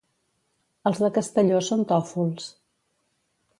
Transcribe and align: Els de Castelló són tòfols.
Els 0.91 1.01
de 1.03 1.09
Castelló 1.19 1.61
són 1.69 1.85
tòfols. 1.93 2.51